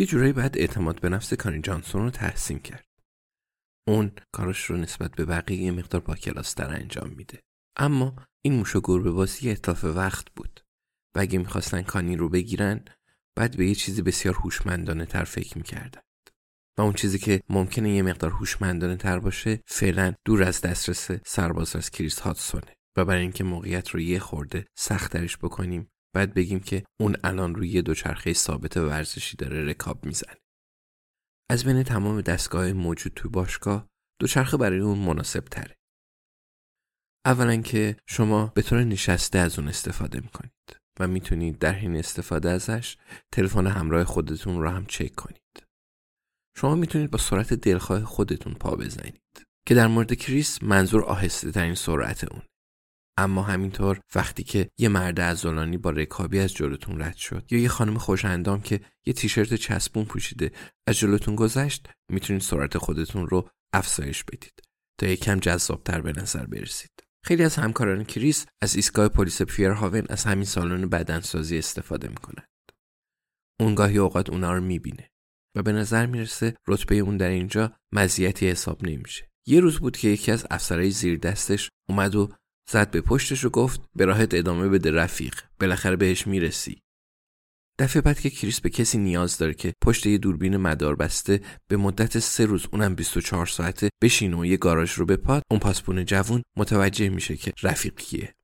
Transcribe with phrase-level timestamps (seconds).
[0.00, 2.86] یه جورایی باید اعتماد به نفس کانی جانسون رو تحسین کرد.
[3.88, 7.40] اون کارش رو نسبت به بقیه یه مقدار با کلاستر انجام میده.
[7.76, 10.60] اما این موش و گربه بازی اطلاف وقت بود
[11.16, 12.84] و اگه می‌خواستن کانی رو بگیرن
[13.36, 16.30] بعد به یه چیزی بسیار هوشمندانه تر فکر می‌کردند.
[16.78, 21.76] و اون چیزی که ممکنه یه مقدار هوشمندانه تر باشه فعلا دور از دسترس سرباز
[21.76, 26.60] از کریس هاتسونه و برای اینکه موقعیت رو یه خورده سخت درش بکنیم بعد بگیم
[26.60, 30.36] که اون الان روی یه دوچرخه ثابت ورزشی داره رکاب می‌زنه.
[31.50, 33.88] از بین تمام دستگاه موجود تو باشگاه
[34.20, 35.76] دوچرخه برای اون مناسب تره.
[37.26, 40.52] اولا که شما به طور نشسته از اون استفاده می‌کنید
[41.00, 42.96] و می‌تونید در حین استفاده ازش
[43.32, 45.66] تلفن همراه خودتون رو هم چک کنید.
[46.56, 49.22] شما می‌تونید با سرعت دلخواه خودتون پا بزنید
[49.66, 52.42] که در مورد کریس منظور آهسته ترین سرعت اون.
[53.16, 57.68] اما همینطور وقتی که یه مرد ازولانی با رکابی از جلوتون رد شد یا یه
[57.68, 60.52] خانم خوشاندام که یه تیشرت چسبون پوشیده
[60.86, 64.62] از جلوتون گذشت می‌تونید سرعت خودتون رو افزایش بدید
[65.00, 66.90] تا یکم جذابتر به نظر برسید.
[67.24, 72.48] خیلی از همکاران کریس از ایستگاه پلیس پیرهاون از همین سالن بدنسازی استفاده می‌کنند.
[73.60, 75.10] اون گاهی اوقات اونا رو می‌بینه
[75.56, 79.30] و به نظر می‌رسه رتبه اون در اینجا مزیتی حساب نمیشه.
[79.46, 82.32] یه روز بود که یکی از افسرهای زیر دستش اومد و
[82.70, 86.82] زد به پشتش و گفت به راحت ادامه بده رفیق بالاخره بهش می‌رسی.
[87.78, 91.76] دفعه بعد که کریس به کسی نیاز داره که پشت یه دوربین مدار بسته به
[91.76, 96.42] مدت سه روز اونم 24 ساعته بشینه و یه گاراژ رو بپاد اون پاسبون جوون
[96.56, 98.34] متوجه میشه که رفیق کیه.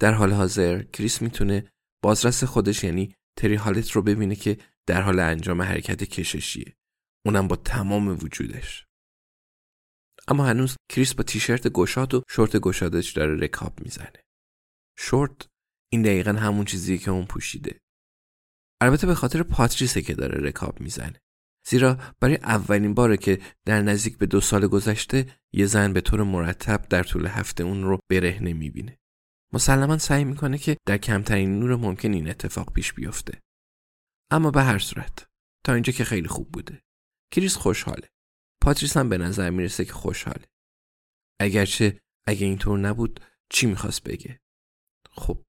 [0.00, 1.72] در حال حاضر کریس می‌تونه
[2.02, 6.76] بازرس خودش یعنی تری هالت رو ببینه که در حال انجام حرکت کششیه.
[7.26, 8.86] اونم با تمام وجودش.
[10.28, 14.22] اما هنوز کریس با تیشرت گشاد و شورت گشادش داره رکاب می‌زنه.
[14.98, 15.48] شورت
[15.92, 17.80] این دقیقا همون چیزیه که اون پوشیده.
[18.80, 21.20] البته به خاطر پاتریسه که داره رکاب می‌زنه.
[21.66, 26.22] زیرا برای اولین باره که در نزدیک به دو سال گذشته یه زن به طور
[26.22, 28.98] مرتب در طول هفته اون رو برهنه می‌بینه.
[29.52, 33.40] مسلما سعی می‌کنه که در کمترین نور ممکن این اتفاق پیش بیفته.
[34.30, 35.26] اما به هر صورت
[35.64, 36.82] تا اینجا که خیلی خوب بوده.
[37.32, 38.08] کریس خوشحاله.
[38.62, 40.46] پاتریس هم به نظر می‌رسه که خوشحاله.
[41.40, 44.40] اگرچه اگه اینطور نبود چی می‌خواست بگه؟
[45.10, 45.44] خب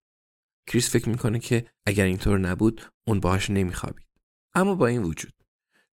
[0.67, 4.07] کریس فکر می‌کنه که اگر اینطور نبود اون باهاش نمیخوابید.
[4.55, 5.33] اما با این وجود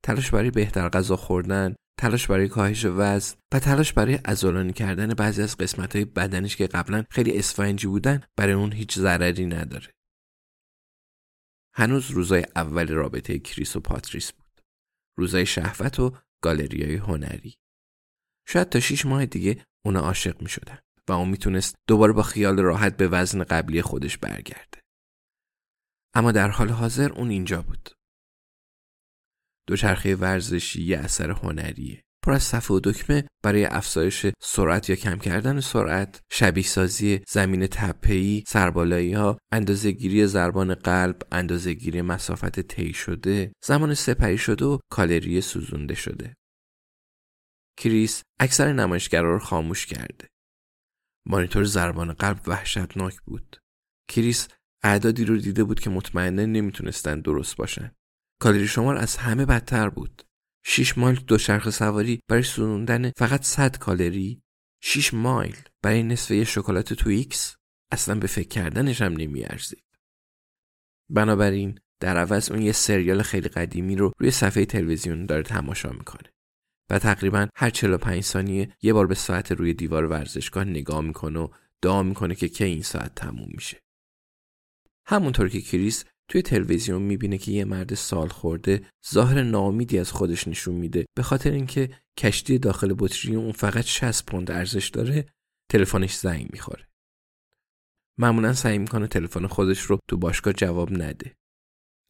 [0.02, 5.42] تلاش برای بهتر غذا خوردن تلاش برای کاهش وزن و تلاش برای ازولانی کردن بعضی
[5.42, 9.94] از قسمت های بدنش که قبلا خیلی اسفنجی بودن برای اون هیچ ضرری نداره.
[11.74, 14.60] هنوز روزای اول رابطه کریس و پاتریس بود.
[15.18, 17.54] روزای شهوت و گالریای هنری.
[18.48, 20.78] شاید تا شیش ماه دیگه اونا عاشق می شدن
[21.08, 24.80] و اون می‌تونست دوباره با خیال راحت به وزن قبلی خودش برگرده.
[26.14, 27.90] اما در حال حاضر اون اینجا بود.
[29.66, 32.04] دوچرخه ورزشی یه اثر هنریه.
[32.22, 37.66] پر از صفحه و دکمه برای افزایش سرعت یا کم کردن سرعت، شبیه سازی زمین
[37.66, 45.40] تپه‌ای، سربالایی ها، اندازه‌گیری ضربان قلب، اندازه‌گیری مسافت طی شده، زمان سپری شده و کالری
[45.40, 46.34] سوزونده شده.
[47.78, 50.28] کریس اکثر نمایشگرا رو خاموش کرده.
[51.26, 53.56] مانیتور ضربان قلب وحشتناک بود.
[54.08, 54.48] کریس
[54.82, 57.92] اعدادی رو دیده بود که مطمئنا نمی‌تونستن درست باشن.
[58.40, 60.22] کالری شمار از همه بدتر بود.
[60.64, 64.42] 6 مایل دوچرخه سواری برای سوزوندن فقط 100 کالری
[64.82, 67.56] 6 مایل برای نصف یه شکلات تویکس
[67.92, 69.84] اصلا به فکر کردنش هم نمی‌ارزید.
[71.10, 76.32] بنابراین در عوض اون یه سریال خیلی قدیمی رو روی صفحه تلویزیون داره تماشا می‌کنه
[76.90, 81.48] و تقریبا هر 45 ثانیه یه بار به ساعت روی دیوار ورزشگاه نگاه می‌کنه و
[81.82, 83.82] دعا می‌کنه که کی این ساعت تموم میشه.
[85.06, 90.48] همونطور که کریس توی تلویزیون می‌بینه که یه مرد سال خورده ظاهر نامیدی از خودش
[90.48, 91.06] نشون میده.
[91.16, 95.26] به خاطر اینکه کشتی داخل بطری اون فقط 60 پوند ارزش داره
[95.70, 96.88] تلفنش زنگ می‌خوره.
[98.18, 101.36] معمولا سعی می‌کنه تلفن خودش رو تو باشگاه جواب نده.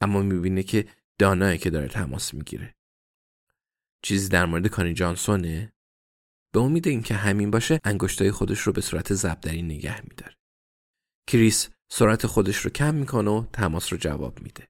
[0.00, 0.88] اما می‌بینه که
[1.18, 2.74] دانایی که داره تماس می‌گیره.
[4.02, 5.72] چیزی در مورد کانی جانسونه؟
[6.54, 10.36] به امید اینکه همین باشه انگشتای خودش رو به صورت زبدری نگه میداره.
[11.28, 14.68] کریس سرعت خودش رو کم می‌کنه و تماس رو جواب میده.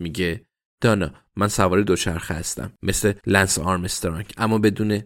[0.00, 0.46] میگه
[0.82, 5.02] دانا من سوار دوچرخه هستم مثل لنس آرمسترانگ اما بدون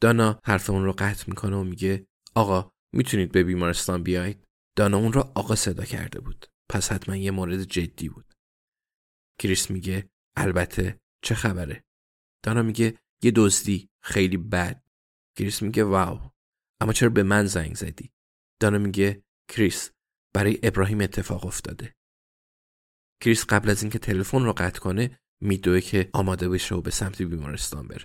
[0.00, 4.46] دانا حرف اون رو قطع می‌کنه و میگه آقا می‌تونید به بیمارستان بیاید
[4.76, 6.46] دانا اون را آقا صدا کرده بود.
[6.70, 8.32] پس حتما یه مورد جدی بود.
[9.40, 11.84] کریس میگه البته چه خبره؟
[12.44, 14.82] دانا میگه یه دزدی خیلی بد.
[15.38, 16.30] کریس میگه واو
[16.80, 18.12] اما چرا به من زنگ زدی؟
[18.60, 19.90] دانا میگه کریس
[20.36, 21.94] برای ابراهیم اتفاق افتاده.
[23.22, 27.22] کریس قبل از اینکه تلفن رو قطع کنه میدوه که آماده بشه و به سمت
[27.22, 28.04] بیمارستان بره.